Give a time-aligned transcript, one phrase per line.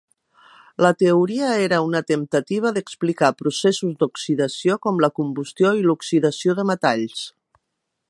[0.85, 7.25] La teoria era una temptativa d'explicar processos d’oxidació, com la combustió i l’oxidació de metalls.